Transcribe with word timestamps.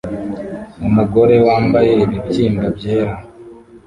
Umugore 0.87 1.35
wambaye 1.45 1.91
ibibyimba 2.03 2.65
byera 2.77 3.13